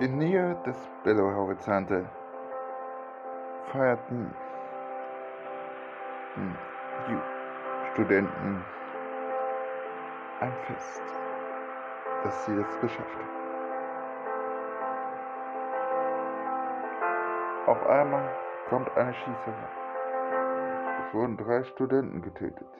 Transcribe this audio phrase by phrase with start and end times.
[0.00, 2.08] In Nähe des Belo Horizonte
[3.70, 4.34] feierten
[7.06, 7.18] die
[7.92, 8.64] Studenten
[10.40, 11.02] ein Fest,
[12.24, 13.28] dass sie es geschafft haben.
[17.66, 18.26] Auf einmal
[18.70, 19.68] kommt eine Schießerei.
[21.04, 22.72] Es wurden drei Studenten getötet.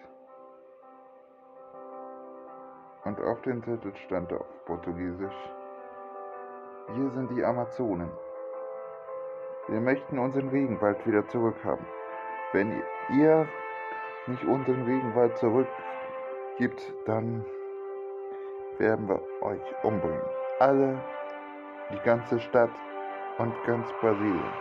[3.04, 5.50] Und auf dem Zettel stand auf Portugiesisch,
[6.94, 8.10] wir sind die Amazonen.
[9.68, 11.86] Wir möchten unseren Regenwald wieder zurückhaben.
[12.52, 12.82] Wenn
[13.12, 13.46] ihr
[14.26, 17.44] nicht unseren Regenwald zurückgibt, dann
[18.78, 20.22] werden wir euch umbringen.
[20.58, 20.98] Alle,
[21.92, 22.70] die ganze Stadt
[23.38, 24.52] und ganz Brasilien.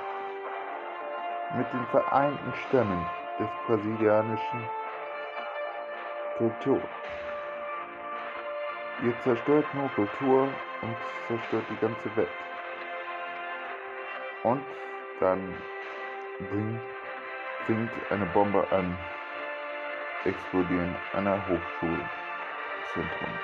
[1.57, 3.05] Mit den vereinten Stämmen
[3.39, 4.69] des brasilianischen
[6.37, 6.79] Kultur.
[9.01, 10.95] Ihr zerstört nur Kultur und
[11.27, 12.27] zerstört die ganze Welt.
[14.43, 14.61] Und
[15.21, 15.55] dann
[16.49, 16.81] bringt,
[17.65, 18.97] fängt eine Bombe an,
[20.25, 23.39] explodieren einer Hochschulzentrum.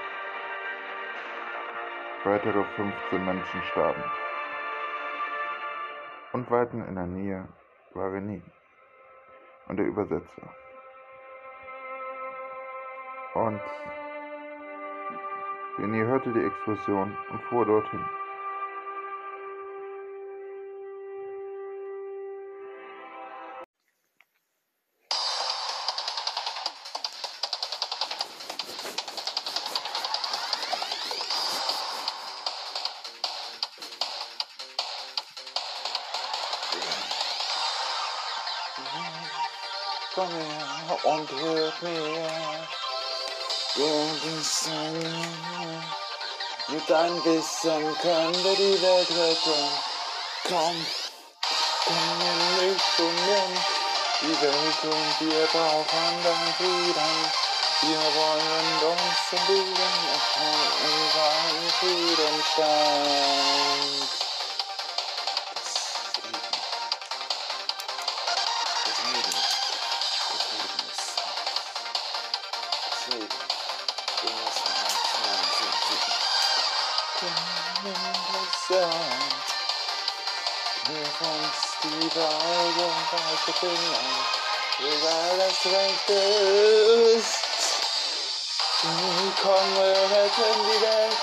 [2.25, 4.03] Weitere 15 Menschen starben.
[6.33, 7.47] Und weiter in der Nähe
[7.93, 8.41] war René
[9.67, 10.49] und der Übersetzer.
[13.35, 13.61] Und
[15.77, 17.99] René hörte die Explosion und fuhr dorthin.
[41.03, 42.84] Und hilf mir.
[46.69, 49.69] Mit deinem Wissen können wir die Welt retten.
[50.47, 50.85] Komm,
[51.85, 52.77] komm in
[53.25, 53.57] nimm
[54.21, 57.11] die Welt und wir brauchen deinen Frieden.
[57.81, 64.04] Wir wollen uns verbiegen und seinen Frieden stand.
[78.75, 79.35] Anfangen.
[80.87, 84.05] Hilf uns die Wahrheit und Weite finden,
[84.79, 87.45] egal das Recht ist.
[89.41, 91.17] Komm, wir retten die Welt,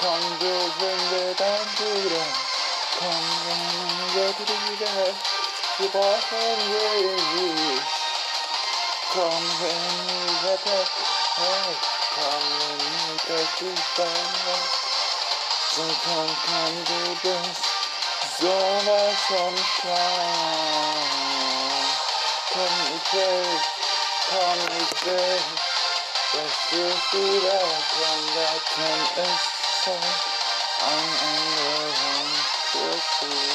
[0.00, 2.26] komm, wir sind wir dein Bruder.
[2.98, 3.24] Komm,
[4.14, 5.16] wir retten die Welt,
[5.78, 7.82] wir brauchen dich.
[9.12, 10.82] Komm, wenn wir retten,
[11.36, 11.76] hey,
[12.14, 14.87] komm, wenn wir dich dein so
[15.78, 17.62] komm, komm, du bist
[18.40, 19.94] sowas von schlau.
[22.52, 23.60] Komm, ich will,
[24.28, 25.40] komm, ich will,
[26.32, 29.42] dass du die Welt komm, da kann es
[29.84, 30.14] sein,
[30.80, 32.30] ein Änderung
[32.72, 33.48] für sie.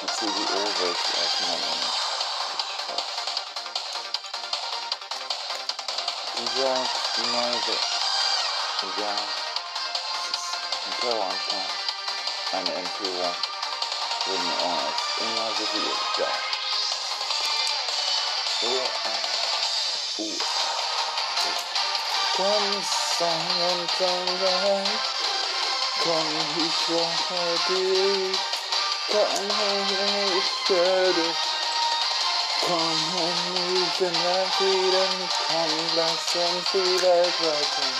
[0.00, 2.02] Die CDU wird erstmal.
[6.38, 7.88] Dieser, die neue Welt.
[8.82, 9.16] Egal.
[10.22, 11.70] Es ist ein Terroranschlag.
[12.52, 13.36] Eine Entführung.
[14.24, 16.28] Wurden uns immer so viel da.
[18.60, 18.68] So
[19.04, 19.32] ein
[20.18, 20.32] U.
[22.36, 22.84] Komm,
[23.18, 24.28] Song und Song,
[26.02, 28.38] komm, ich brauche dich.
[29.10, 29.50] Komm,
[30.38, 31.51] ich werde
[32.72, 37.92] Komm und ich bin dein Frieden, komm, lass uns die Welt retten.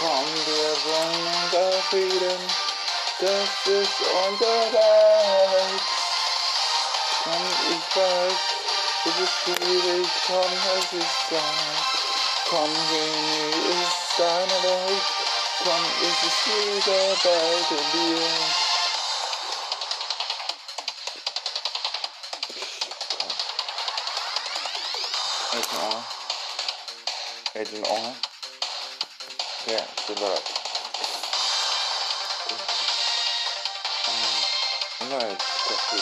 [0.00, 2.40] Komm, wir wollen unser Frieden,
[3.20, 5.82] das ist unser Reich.
[7.22, 8.38] Komm, ich weiß,
[9.04, 11.86] es ist schwierig, komm, es ist Zeit.
[12.48, 13.48] Komm, René
[13.84, 15.02] ist deine Welt,
[15.62, 18.69] komm, es ist diese Welt in dir.
[27.60, 28.16] Yeah, 어?
[29.66, 30.34] 그래 그거라
[34.98, 36.00] 정말 진짜 그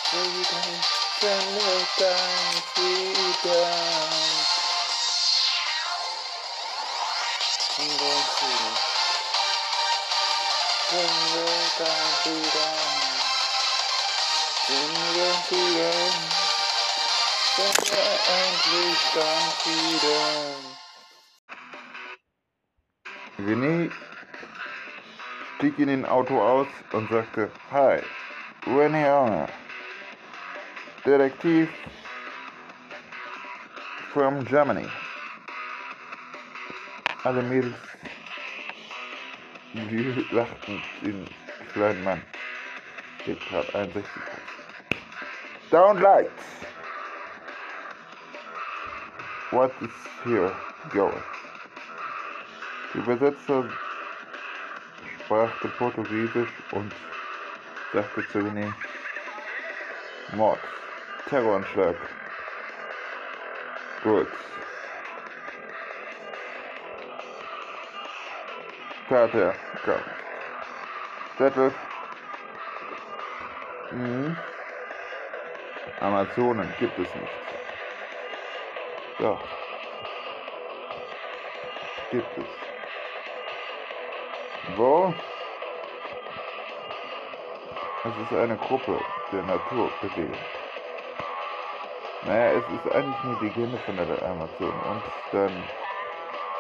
[0.10, 0.74] Frieden,
[1.20, 1.66] finde
[8.40, 8.91] dein
[10.92, 11.08] Federn.
[11.08, 11.46] Finde
[11.80, 12.76] dein Frieden.
[14.68, 16.12] Finde dein Frieden.
[17.56, 17.86] Finde Frieden.
[17.86, 18.02] Finde
[18.40, 20.72] endlich dein Frieden.
[23.40, 23.92] René
[25.56, 28.02] stieg in den Auto aus und sagte, Hi,
[28.66, 29.48] René Anger,
[31.06, 31.70] Detektiv
[34.12, 34.88] from Germany.
[37.24, 37.76] Alle Mädels,
[39.74, 41.28] die lachten den
[41.74, 42.22] kleinen Mann,
[43.26, 44.52] der gerade 61 hat.
[45.72, 46.32] Don't like.
[49.52, 49.92] What is
[50.24, 50.52] here
[50.90, 51.24] going?
[52.94, 53.70] Der Übersetzer
[55.24, 56.94] sprach Portugiesisch und
[57.94, 58.74] sagte zu René,
[60.34, 60.60] Mord,
[61.30, 61.96] Terroranschlag.
[64.04, 64.28] Gut.
[69.12, 69.54] Vater,
[69.84, 70.02] komm.
[71.38, 71.74] Zettel.
[73.92, 74.38] Mhm.
[76.00, 77.28] Amazonen gibt es nicht.
[79.20, 79.42] Doch.
[82.12, 82.46] Gibt es.
[84.78, 85.14] Wo?
[88.06, 88.98] Es ist eine Gruppe
[89.34, 90.40] der Naturbewegung.
[92.28, 95.04] Naja, es ist eigentlich nur die Gene von der Amazon und
[95.34, 95.64] dann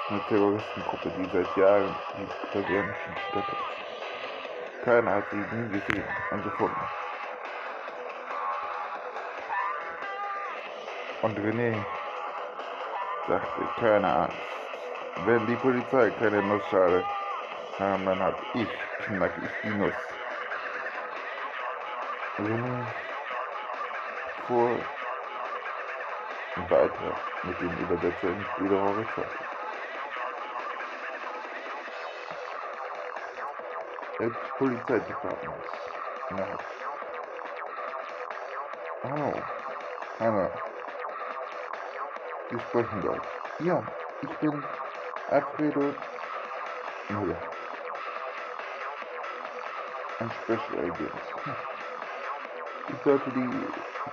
[0.09, 4.83] eine Terroristengruppe, die seit Jahren die brasilianischen Städte ist.
[4.83, 6.81] Keiner hat sie nie gesehen und gefunden.
[11.21, 11.85] Und René
[13.27, 14.37] sagte, keine Angst.
[15.25, 17.03] Wenn die Polizei keine Nussschale
[17.77, 18.67] haben, dann hab ich,
[19.05, 19.93] knack ich die Nuss.
[22.39, 22.85] René
[24.47, 24.79] fuhr
[26.69, 29.50] weiter mit dem Übersetzer in Brüder Horizont.
[34.21, 34.29] Das
[34.59, 35.63] Polizeidepartement.
[36.29, 36.45] Na.
[39.03, 39.33] Oh.
[40.19, 40.47] Hanna.
[42.51, 43.31] Sie sprechen Deutsch.
[43.61, 43.81] Ja,
[44.21, 44.63] ich bin
[45.29, 45.81] Alfredo
[47.09, 47.37] Müller.
[50.19, 51.11] Ein Special Agent.
[52.89, 53.65] Ich sollte die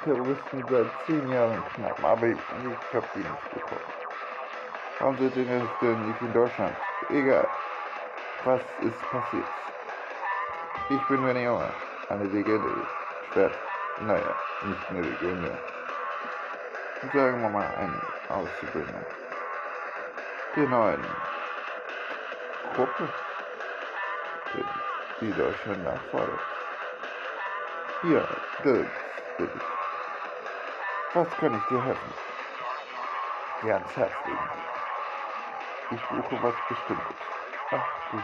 [0.05, 3.93] Terroristen seit zehn Jahren knappen, aber ich, ich hab die nicht bekommen.
[5.01, 6.75] Warum sind die denn nicht in Deutschland?
[7.11, 7.47] Egal.
[8.45, 9.45] Was ist passiert?
[10.91, 11.71] Ich bin Junge,
[12.09, 12.71] eine Legende.
[13.33, 13.53] Schwert.
[14.01, 15.51] Naja, nicht eine Legende.
[17.13, 18.01] Sagen wir mal ein
[18.31, 19.05] Auszubildender.
[20.57, 21.05] Der neuen
[22.75, 23.07] Gruppe,
[25.21, 26.41] die Deutschland nachfordert.
[28.03, 28.23] Ja,
[28.63, 28.87] das
[29.37, 29.63] bin ich.
[31.13, 32.13] Was kann ich dir helfen?
[33.63, 34.49] Dir ans Herz legen.
[35.91, 37.38] Ich suche was Bestimmtes.
[37.71, 38.19] Ach, du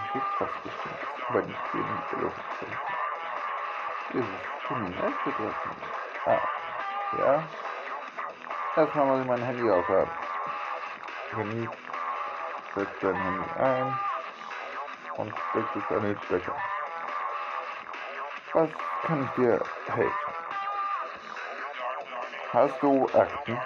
[1.28, 2.40] aber nicht hier in der Luft.
[4.12, 4.28] Dieses
[4.66, 5.76] Kriminalsituation.
[6.24, 6.40] Ah,
[7.18, 7.44] ja.
[8.76, 10.10] Erstmal muss ich mein Handy aufhaben.
[11.32, 11.68] Handy
[12.74, 13.98] setzt dein Handy ein
[15.18, 16.56] und steckt es an den Stecker.
[18.54, 18.70] Was
[19.02, 20.34] kann ich dir helfen?
[22.52, 23.58] Hast du Akten?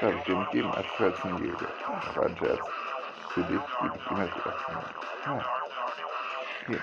[0.00, 1.68] Darf ich dir geben als 14-Jähriger?
[1.86, 2.91] Ach, ein Scherz.
[3.34, 4.76] Für dich gebe ich immer die Akten.
[5.24, 5.44] Ja.
[6.66, 6.82] Hier.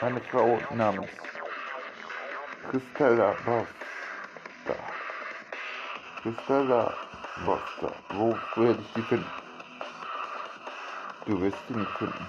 [0.00, 1.10] Eine Frau namens
[2.70, 4.82] Christella Bosta.
[6.22, 6.94] Christella
[7.44, 7.92] Bosta.
[8.10, 9.30] Wo werde ich die finden?
[11.26, 12.26] Du wirst sie nicht finden.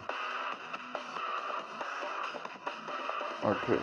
[3.44, 3.80] Okay.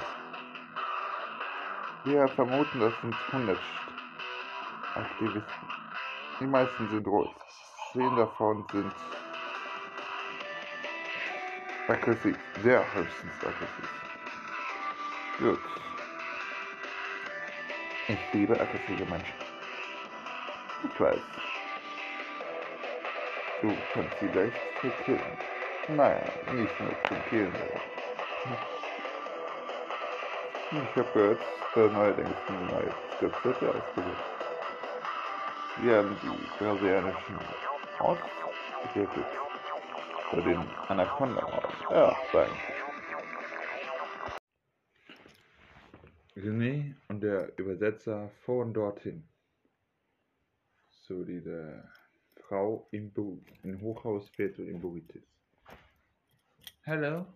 [2.03, 3.59] Wir vermuten, das sind 100
[4.97, 5.69] Aktivisten.
[6.41, 7.31] Die meisten sind rot.
[7.95, 8.93] Zehn davon sind
[11.87, 12.37] aggressiv.
[12.61, 13.89] Sehr höchstens aggressiv.
[15.39, 15.61] Gut.
[18.09, 19.35] Ich liebe aggressive Menschen.
[20.83, 21.21] Ich weiß.
[23.63, 25.39] Du kannst sie leicht verkillen.
[25.87, 27.55] Naja, nicht nur zum Killen.
[30.73, 31.41] Ich habe gehört,
[31.77, 34.35] der neuerdings eine neue Skriptseite ausgesetzt.
[35.77, 37.39] Wir haben die brasilianischen
[38.01, 39.27] ausgetötet.
[40.33, 40.59] Bei den
[40.89, 41.75] Anaconda-Maus.
[41.91, 42.55] Ja, danke.
[46.37, 49.29] René und der Übersetzer fahren dorthin.
[50.91, 51.89] Zu dieser
[52.37, 55.25] Frau im, Bu im Hochhausviertel in Buritis.
[56.83, 57.27] Hello,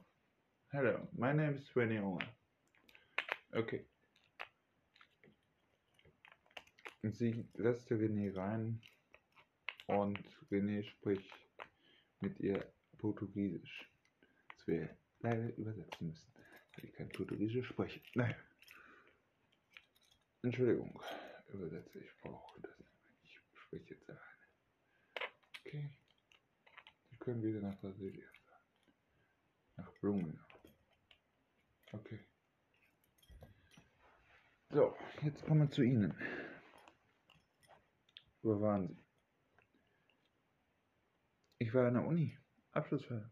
[0.70, 2.26] hello, my name is René Unger.
[3.52, 3.86] Okay.
[7.02, 8.80] Und sie setzte René rein
[9.88, 10.18] und
[10.50, 11.30] René spricht
[12.21, 13.90] mit ihr Portugiesisch.
[14.50, 16.33] Das wir leider übersetzen müssen,
[16.76, 18.00] weil ich kein Portugiesisch spreche.
[18.14, 18.35] Nein.
[20.42, 21.02] Entschuldigung,
[21.49, 22.73] übersetze ich brauche das.
[23.23, 24.25] Ich spreche jetzt alleine.
[25.61, 25.90] Okay.
[27.11, 28.62] Sie können wieder nach Brasilien fahren.
[29.76, 30.45] Nach Blumenau.
[31.92, 32.21] Okay.
[34.71, 36.14] So, jetzt kommen wir zu Ihnen.
[38.42, 39.07] Wo waren Sie?
[41.60, 42.38] Ich war an der Uni.
[42.72, 43.30] Abschlussfeier.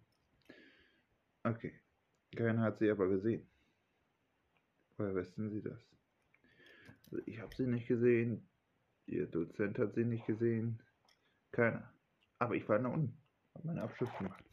[1.44, 1.80] Okay.
[2.34, 3.48] Keiner hat sie aber gesehen.
[4.96, 5.80] Woher wissen Sie das?
[7.04, 8.48] Also ich habe sie nicht gesehen.
[9.06, 10.82] Ihr Dozent hat sie nicht gesehen.
[11.52, 11.92] Keiner.
[12.38, 13.16] Aber ich war an der Uni.
[13.54, 14.44] Habe meinen Abschluss gemacht.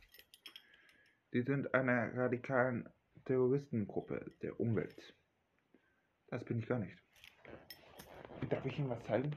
[1.34, 2.88] Die sind einer radikalen
[3.26, 5.16] Terroristengruppe der Umwelt.
[6.28, 6.96] Das bin ich gar nicht.
[8.50, 9.36] Darf ich Ihnen was zeigen?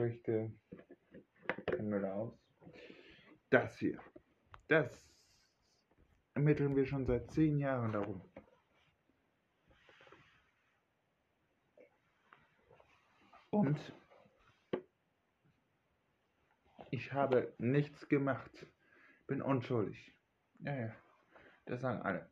[0.00, 0.50] Richte
[1.78, 2.32] Müller aus.
[3.50, 4.00] Das hier.
[4.68, 5.12] Das
[6.34, 8.22] ermitteln wir schon seit zehn Jahren darum.
[13.50, 13.78] Und
[16.90, 18.66] ich habe nichts gemacht.
[19.26, 20.14] Bin unschuldig.
[20.60, 20.96] Ja, ja.
[21.66, 22.30] Das sagen alle.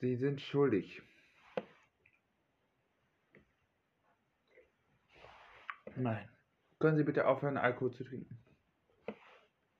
[0.00, 1.02] Sie sind schuldig.
[5.96, 6.37] Nein.
[6.78, 8.38] Können Sie bitte aufhören, Alkohol zu trinken?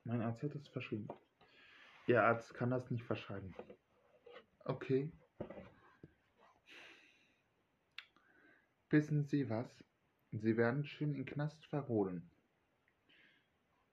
[0.03, 1.07] Mein Arzt hat es verschrieben.
[2.09, 3.55] Ihr Arzt kann das nicht verschreiben.
[4.65, 5.13] Okay.
[8.91, 9.85] Wissen Sie was?
[10.33, 12.31] Sie werden schön im Knast verroden.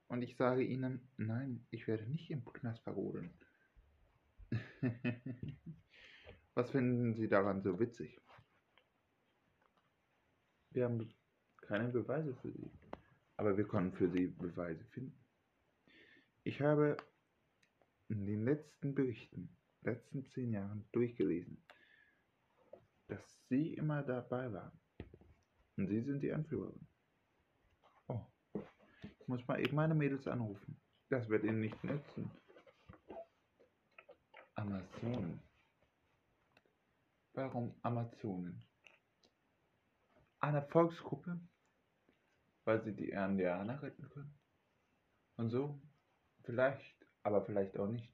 [0.08, 3.38] Und ich sage Ihnen, nein, ich werde nicht im Knast verroden.
[6.54, 8.20] was finden Sie daran so witzig?
[10.72, 11.14] Wir haben
[11.62, 12.72] keine Beweise für Sie.
[13.38, 15.20] Aber wir konnten für Sie Beweise finden.
[16.44, 16.96] Ich habe
[18.08, 21.64] in den letzten Berichten, letzten zehn Jahren durchgelesen,
[23.08, 24.80] dass Sie immer dabei waren.
[25.78, 26.88] Und Sie sind die Anführerin.
[28.08, 28.22] Oh,
[29.02, 30.80] ich muss mal eben meine Mädels anrufen.
[31.10, 32.32] Das wird Ihnen nicht nützen.
[34.56, 35.42] Amazonen.
[37.34, 38.64] Warum Amazonen?
[40.40, 41.40] Eine Volksgruppe,
[42.66, 44.38] weil sie die Indianer retten können.
[45.38, 45.80] Und so,
[46.44, 48.12] vielleicht, aber vielleicht auch nicht.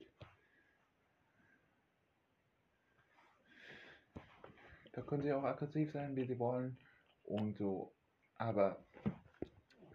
[4.93, 6.77] Da können sie auch aggressiv sein, wie sie wollen
[7.24, 7.96] und so.
[8.36, 8.84] Aber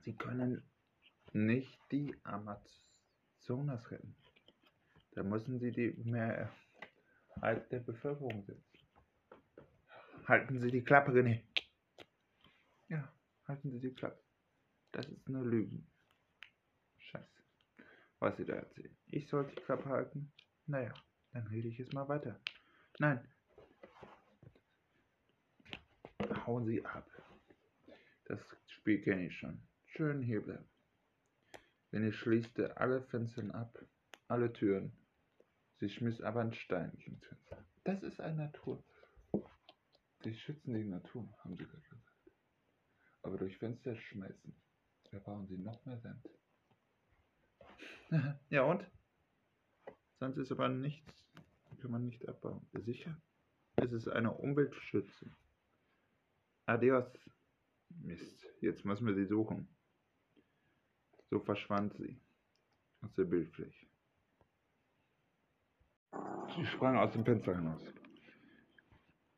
[0.00, 0.62] sie können
[1.32, 4.16] nicht die Amazonas retten.
[5.12, 6.50] Da müssen sie die Mehrheit
[7.70, 8.62] der Bevölkerung setzen.
[10.26, 11.42] Halten Sie die Klappe, René.
[12.88, 13.12] Ja,
[13.46, 14.25] halten Sie die Klappe.
[14.92, 15.90] Das ist nur Lügen.
[16.98, 17.42] Scheiße.
[18.18, 18.96] Was Sie da erzählen.
[19.06, 20.32] Ich sollte die Klappe halten?
[20.66, 20.94] Naja,
[21.32, 22.40] dann rede ich jetzt mal weiter.
[22.98, 23.26] Nein.
[26.46, 27.08] Hauen Sie ab.
[28.24, 29.60] Das Spiel kenne ich schon.
[29.86, 30.68] Schön hier bleiben.
[31.90, 33.78] Wenn ich schließte alle Fenster ab,
[34.28, 34.92] alle Türen.
[35.78, 37.64] Sie schmiss aber einen Stein gegen das Fenster.
[37.84, 38.82] Das ist eine Natur.
[40.22, 42.12] Sie schützen die Natur, haben sie gesagt.
[43.22, 44.56] Aber durch Fenster schmeißen,
[45.16, 46.28] da brauchen sie noch mehr Sand.
[48.50, 48.84] ja und?
[50.18, 51.32] Sand ist aber nichts,
[51.80, 52.66] kann man nicht abbauen.
[52.84, 53.16] Sicher?
[53.76, 55.30] Es ist eine Umweltschütze.
[56.66, 57.06] Adios.
[57.88, 59.68] Mist, jetzt müssen wir sie suchen.
[61.30, 62.20] So verschwand sie
[63.00, 63.86] aus der Bildfläche.
[66.54, 67.82] Sie sprang aus dem Fenster hinaus.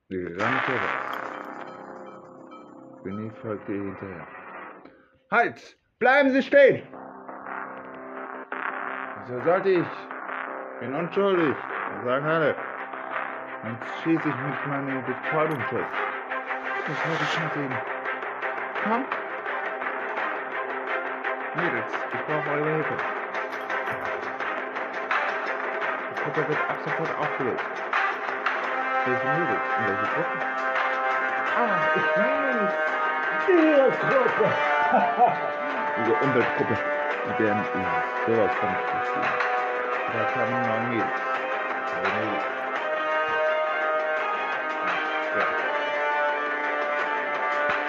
[0.08, 1.18] Sie rannte raus.
[3.04, 4.38] Winnie folgte ihr hinterher.
[5.30, 5.76] Halt!
[5.99, 6.82] Bleiben Sie stehen!
[9.26, 9.87] Wieso sollte ich?
[10.80, 11.54] Bin unschuldig.
[12.02, 12.54] Sagen alle.
[13.62, 15.85] Dann schieße ich mit meinem Betäubungstest.
[16.87, 17.76] Das wollte ich mal sehen.
[18.85, 19.04] Komm!
[21.56, 22.94] Mädels, ich brauche eure Hilfe.
[26.11, 27.64] Die Gruppe wird ab sofort aufgelöst.
[29.04, 29.64] Welche Mädels?
[29.76, 30.38] In welche Gruppe?
[31.54, 32.73] Ah, ich weiß!
[33.47, 34.77] Die Gruppe!
[35.99, 36.76] Diese Umweltgruppe,
[37.26, 37.85] die werden in
[38.26, 39.33] sowas von verstehen.
[40.12, 41.11] Da kann man noch gehen.
[45.37, 45.45] Ja.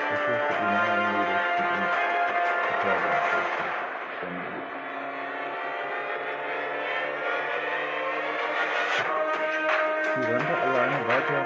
[0.10, 1.82] Das ist die neue Medizin.
[2.70, 3.56] Ich glaube, das ist
[4.20, 4.68] schon gut.
[10.15, 11.39] die Rampe alleine weiter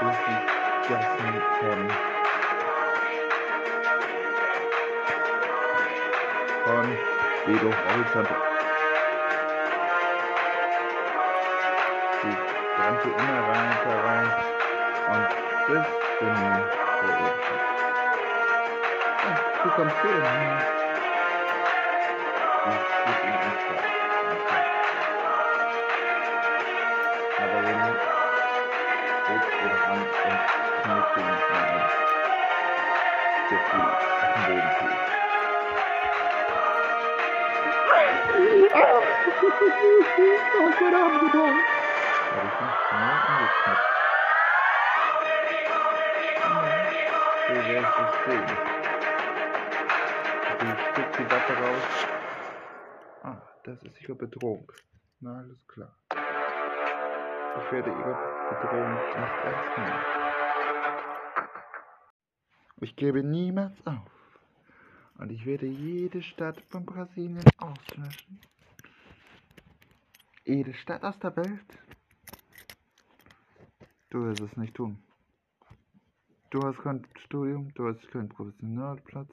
[0.00, 0.38] durch die
[0.88, 1.80] Gassen von
[6.76, 6.98] von
[7.46, 8.36] Belo Horizonte.
[12.22, 12.34] Sie
[12.78, 14.30] rannte immer weiter rein
[15.12, 15.26] und
[15.66, 15.86] bis
[16.18, 16.36] zum
[17.00, 17.60] Vorurteil.
[19.62, 20.58] Du kommst hier hin.
[22.68, 23.82] Ich steht in uns vor.
[27.38, 27.80] Aber wenn
[29.24, 30.40] steht ihr ran und
[30.82, 31.84] knickt ihn rein.
[33.50, 35.15] Der Fuß auf dem Boden
[40.16, 40.38] fiel.
[40.58, 41.64] Oh, verdammt, verdammt.
[42.32, 43.88] Habe ich nicht mehr angeknackt.
[46.42, 46.60] Ja,
[47.46, 48.50] so wär's es sehen.
[50.60, 51.86] Wie steckt die Waffe raus?
[53.22, 54.72] Ah, das ist ihre Bedrohung.
[55.20, 55.92] Na, alles klar.
[57.58, 58.16] Ich werde ihre
[58.50, 60.04] Bedrohung nicht ernst nehmen.
[62.80, 64.10] Ich gebe niemals auf.
[65.18, 68.40] Und ich werde jede Stadt von Brasilien auslöschen.
[70.48, 71.78] Jede Stadt aus der Welt.
[74.10, 75.02] Du wirst es nicht tun.
[76.50, 79.28] Du hast kein Studium, du hast keinen Professionalplatz,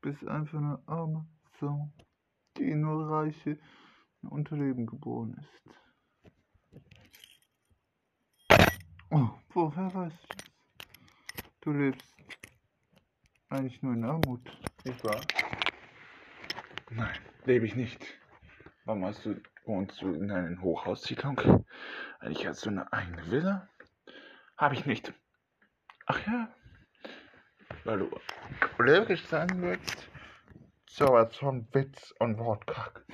[0.00, 1.26] bist einfach eine arme
[1.60, 1.92] Sau,
[2.56, 3.58] die nur reiche
[4.22, 5.62] Unterleben geboren ist.
[9.10, 10.46] Oh, woher weißt du das?
[11.60, 12.16] Du lebst
[13.50, 14.50] eigentlich nur in Armut,
[14.86, 15.20] nicht wahr?
[16.88, 18.02] Nein, lebe ich nicht.
[18.86, 21.64] Warum hast du, wohnst du in einer Hochhaussiedlung?
[22.20, 23.68] Eigentlich hast du eine eigene Villa?
[24.56, 25.12] Habe ich nicht.
[26.06, 26.54] Ach ja,
[27.84, 28.10] weil du
[28.78, 30.08] allergisch sein willst?
[30.86, 33.04] Sowas von Witz und Wortkack.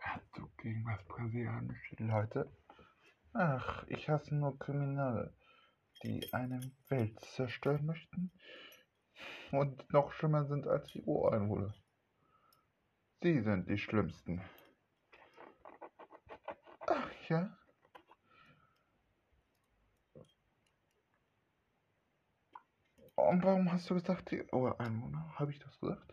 [0.00, 2.50] Hast du gegen was brasilianische Leute?
[3.32, 5.32] Ach, ich hasse nur Kriminelle,
[6.02, 8.32] die eine Welt zerstören möchten
[9.52, 11.74] und noch schlimmer sind als die Ureinwohner.
[13.22, 14.42] Sie sind die Schlimmsten.
[17.30, 17.56] Ja?
[23.14, 25.32] Und warum hast du gesagt, die Ureinwohner?
[25.36, 26.12] Habe ich das gesagt?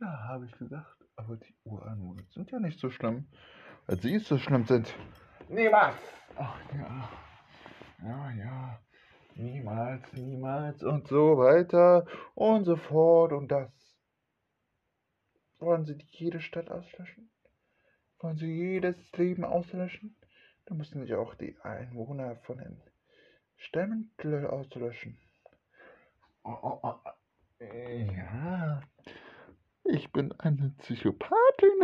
[0.00, 1.04] Ja, habe ich gesagt.
[1.16, 3.26] Aber die Ureinwohner sind ja nicht so schlimm,
[3.86, 4.94] weil sie so schlimm sind.
[5.50, 6.00] Niemals!
[6.36, 7.10] Ach ja.
[8.02, 8.80] Ja, ja.
[9.34, 13.70] Niemals, niemals und so weiter und so fort und das.
[15.58, 17.30] Wollen Sie jede Stadt auslöschen?
[18.20, 20.16] Wollen Sie jedes Leben auslöschen?
[20.74, 22.80] Müssen Sie auch die Einwohner von den
[23.56, 24.10] Stämmen
[24.48, 25.18] auslöschen.
[26.44, 26.94] Oh, oh, oh.
[27.60, 28.82] Ja,
[29.84, 31.80] ich bin eine Psychopathin.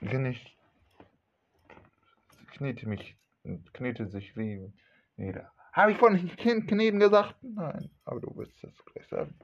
[0.00, 0.56] Wenn ich
[2.52, 3.16] knete mich,
[3.74, 4.72] knete sich wie
[5.16, 5.52] nieder.
[5.72, 7.36] Habe ich von Kind kneten gesagt?
[7.42, 9.38] Nein, aber du wirst es gleich sagen.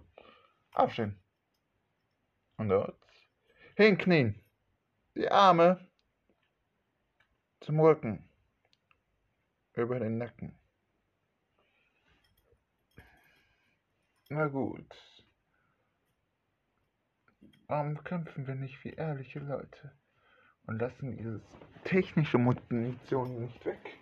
[0.72, 1.20] Aufstehen.
[2.56, 2.98] Und dort.
[3.76, 4.42] Hinknien.
[5.14, 5.91] Die Arme
[7.62, 8.28] zum Rücken.
[9.74, 10.58] Über den Nacken.
[14.28, 14.94] Na gut.
[17.68, 19.92] Warum kämpfen wir nicht wie ehrliche Leute
[20.66, 21.42] und lassen dieses
[21.84, 23.98] technische Munition nicht weg?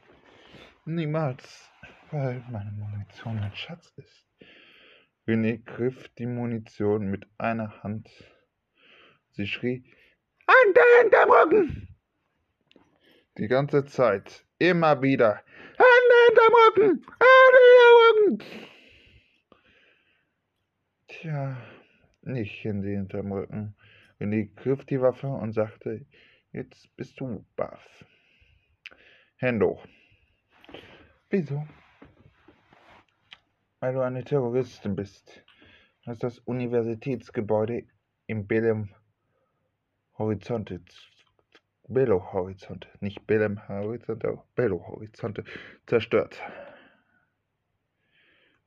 [0.87, 1.71] Niemals,
[2.11, 4.25] weil meine Munition ein Schatz ist.
[5.27, 8.09] René griff die Munition mit einer Hand.
[9.33, 9.85] Sie schrie,
[10.49, 11.90] Hände hinterm Rücken!
[13.39, 15.43] Die ganze Zeit, immer wieder,
[15.77, 17.07] Hände hinterm Rücken!
[17.21, 18.71] Hände hinterm Rücken!
[21.09, 21.57] Tja,
[22.23, 23.77] nicht Hände hinterm Rücken.
[24.19, 26.05] René griff die Waffe und sagte,
[26.53, 28.05] jetzt bist du baff.
[29.37, 29.87] Hände hoch.
[31.31, 31.67] Wieso?
[33.79, 35.45] Weil du eine Terroristin bist.
[36.05, 37.85] Das ist das Universitätsgebäude
[38.27, 38.95] im Bellem
[40.19, 40.83] Horizonte.
[41.93, 45.43] Belo Horizonte, nicht Bellem Horizonte, Belo Horizonte
[45.87, 46.41] zerstört.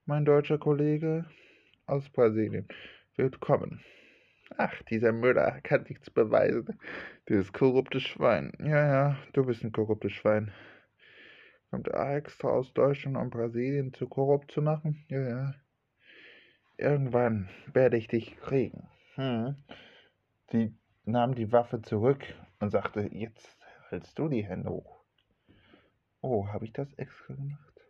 [0.05, 1.23] Mein deutscher Kollege
[1.85, 2.67] aus Brasilien
[3.15, 3.79] wird kommen.
[4.57, 6.77] Ach, dieser Müller kann nichts beweisen.
[7.29, 8.51] Dieses korrupte Schwein.
[8.59, 10.51] Ja, ja, du bist ein korruptes Schwein.
[11.71, 15.05] Kommt er extra aus Deutschland, um Brasilien zu korrupt zu machen?
[15.07, 15.55] Ja, ja.
[16.75, 18.89] Irgendwann werde ich dich kriegen.
[19.15, 19.55] Hm.
[20.51, 22.25] Sie nahm die Waffe zurück
[22.63, 23.57] und sagte, jetzt
[23.89, 25.03] hältst du die Hände hoch.
[26.21, 27.81] Oh, habe ich das extra gemacht?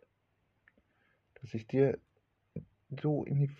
[1.40, 2.00] Dass ich dir
[3.00, 3.56] so in die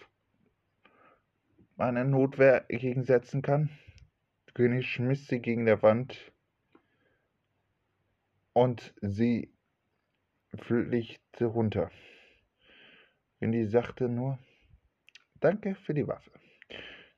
[1.76, 3.70] eine Notwehr gegensetzen kann.
[4.54, 6.32] König schmiss sie gegen der Wand
[8.52, 9.52] Und sie
[10.56, 11.90] fliegte runter.
[13.38, 14.38] Winnie sagte nur,
[15.40, 16.32] danke für die Waffe.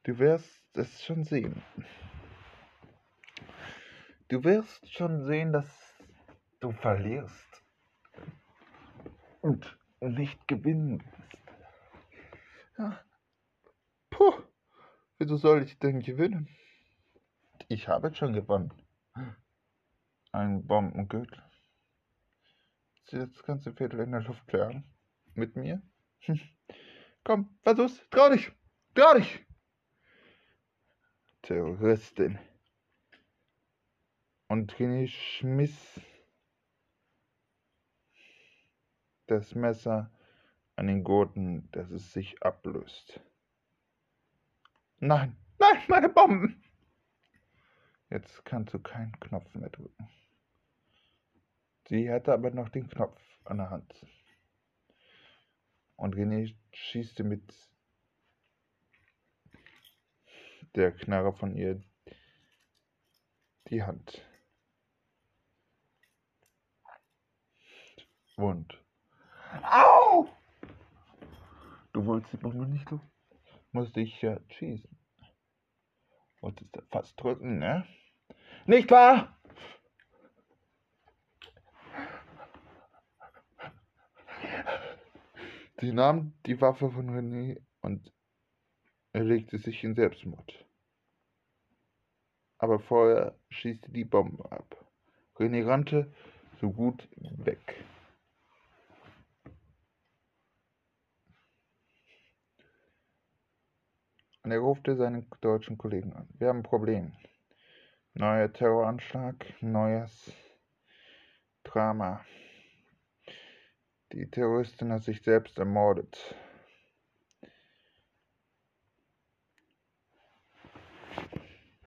[0.03, 1.63] Du wirst es schon sehen.
[4.29, 6.03] Du wirst schon sehen, dass
[6.59, 7.65] du verlierst
[9.41, 11.39] und nicht gewinnen wirst.
[12.79, 13.01] Ja.
[14.11, 14.43] Puh,
[15.19, 16.49] wieso soll ich denn gewinnen?
[17.69, 18.73] Ich habe schon gewonnen.
[20.33, 21.43] Ein Bombengürtel.
[23.09, 24.85] Jetzt kannst du Viertel in der Luft jagen.
[25.35, 25.81] Mit mir?
[26.21, 26.41] Hm.
[27.23, 28.03] Komm, versuch's.
[28.11, 28.51] Trau dich.
[28.95, 29.47] Trau dich.
[31.43, 32.39] Terroristin.
[34.49, 36.01] Und René schmiss
[39.27, 40.11] das Messer
[40.77, 43.21] an den Gurten, dass es sich ablöst.
[44.99, 46.63] Nein, nein, meine Bomben!
[48.09, 50.09] Jetzt kannst du keinen Knopf mehr drücken.
[51.89, 54.07] Sie hatte aber noch den Knopf an der Hand.
[55.97, 57.53] Und René schießte mit
[60.77, 61.83] der Knarre von ihr
[63.69, 64.23] die Hand.
[68.37, 68.79] Und.
[69.63, 70.29] Au!
[71.93, 73.01] Du wolltest die Bombe nicht, du?
[73.73, 74.99] Musste ich ja schießen.
[76.41, 77.87] Wolltest du fast drücken, ne?
[78.67, 79.37] Nicht wahr?
[85.79, 88.13] Sie nahm die Waffe von René und
[89.13, 90.67] er legte sich in Selbstmord.
[92.59, 94.77] Aber vorher schießte die Bombe ab.
[95.37, 96.13] René rannte
[96.61, 97.85] so gut weg.
[104.47, 106.29] Und er rufte seinen deutschen Kollegen an.
[106.39, 107.11] Wir haben ein Problem.
[108.15, 110.33] Neuer Terroranschlag, neues
[111.65, 112.25] Drama.
[114.13, 116.37] Die Terroristin hat sich selbst ermordet.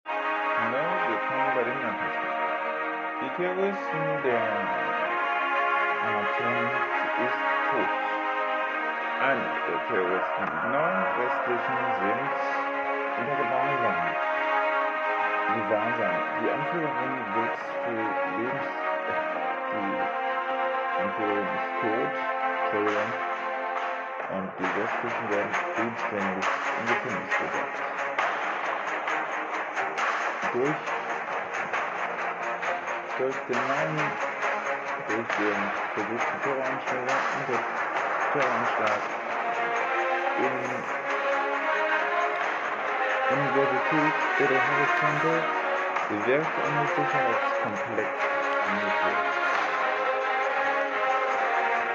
[0.06, 0.78] Hallo,
[1.10, 2.26] willkommen bei den Nachrichten.
[3.20, 4.40] Die Terroristin der
[6.10, 6.70] Nation
[7.26, 7.36] ist
[7.70, 8.05] tot.
[9.18, 12.30] Einer der Terroristen, die neun restlichen sind
[13.16, 14.00] unter Gewahrsam.
[15.56, 16.16] Gewahrsam.
[16.42, 18.00] Die Anführerin wird für
[18.36, 18.68] Lebens...
[19.72, 19.96] Die
[21.00, 22.12] Anführerin ist tot.
[22.60, 23.12] Entschuldigung.
[24.36, 27.82] Und die restlichen werden vollständig in Gefängnis gesetzt.
[30.52, 30.80] Durch,
[33.16, 33.96] durch den neuen,
[35.08, 35.60] durch den
[35.94, 37.75] versuchten Terroranschlag und
[38.36, 39.00] der Terroranschlag
[40.36, 40.52] in
[43.28, 45.48] Universität der Horizonte
[46.08, 48.12] wird ein Sicherheitskomplex
[48.60, 49.24] angeführt.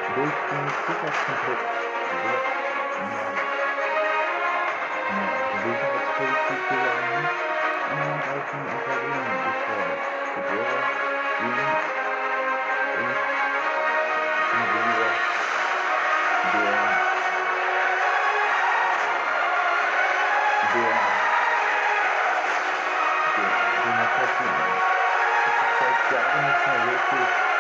[0.08, 1.62] Durch den Sicherheitskomplex
[2.10, 2.44] wird
[5.62, 7.30] Sicherheitspolitik gelangen
[7.86, 8.24] ein
[8.68, 10.02] Unternehmen gefordert.
[10.36, 10.90] Die Bürger
[12.94, 13.18] und
[27.12, 27.51] nicht mehr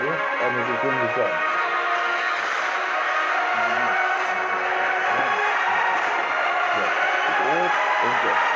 [0.00, 1.44] Und du wirst eine Sekunde sein.
[6.72, 6.94] Ja,
[7.26, 8.54] rot und jetzt,